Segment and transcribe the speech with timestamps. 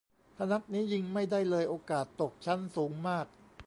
[0.35, 3.25] ถ้านัดนี้ยิงไม่ได้เลย โอกาสตกชั้นสูงมาก